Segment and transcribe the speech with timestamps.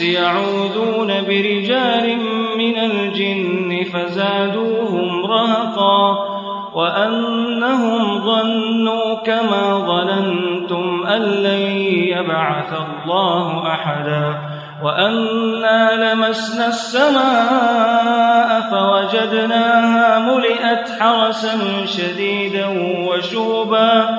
[0.00, 2.18] يعوذون برجال
[2.58, 6.38] من الجن فزادوهم رهقا
[6.74, 11.60] وأنهم ظنوا كما ظننتم أن لن
[12.16, 14.38] يبعث الله أحدا
[14.82, 22.66] وأنا لمسنا السماء فوجدناها ملئت حرسا شديدا
[23.08, 24.18] وشوبا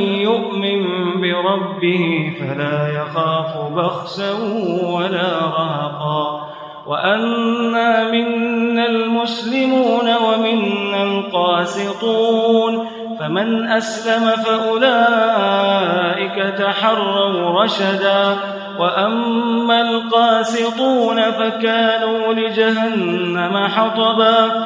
[1.55, 4.31] بربه فلا يخاف بخسا
[4.83, 6.49] ولا رهقا.
[6.87, 12.87] وأنا منا المسلمون ومنا القاسطون.
[13.19, 14.75] فمن أسلم فأولئك
[16.57, 18.35] تحروا رشدا.
[18.79, 24.65] وأما القاسطون فكانوا لجهنم حطبا.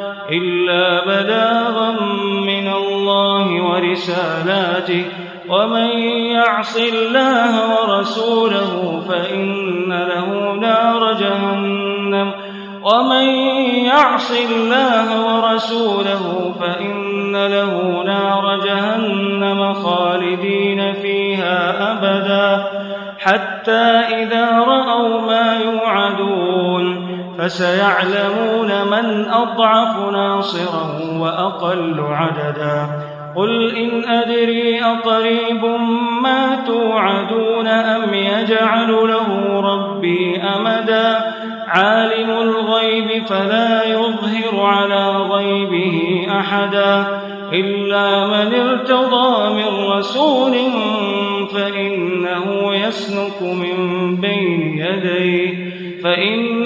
[0.29, 1.91] إلا بلاغا
[2.45, 5.05] من الله ورسالاته.
[5.49, 5.99] ومن
[6.31, 12.31] يعص الله ورسوله فإن له نار جهنم.
[12.83, 13.25] ومن
[13.85, 22.63] يعص الله ورسوله فإن له نار جهنم خالدين فيها أبدا.
[23.19, 23.83] حتى
[24.23, 26.70] إذا رأوا ما يوعدون
[27.41, 32.87] فسيعلمون من أضعف ناصرا وأقل عددا.
[33.35, 35.65] قل إن أدري أقريب
[36.23, 41.33] ما توعدون أم يجعل له ربي أمدا.
[41.67, 47.21] عالم الغيب فلا يظهر على غيبه أحدا.
[47.53, 50.57] إلا من ارتضى من رسول
[51.53, 55.71] فإنه يسلك من بين يديه.
[56.03, 56.60] فإنه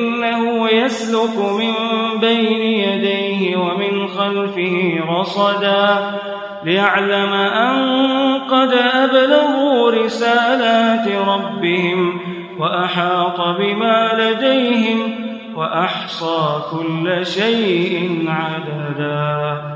[1.26, 6.12] يسلك من بين يديه ومن خلفه رصدا
[6.64, 7.76] ليعلم أن
[8.40, 12.20] قد أبلغوا رسالات ربهم
[12.60, 15.26] وأحاط بما لديهم
[15.56, 19.75] وأحصى كل شيء عددا.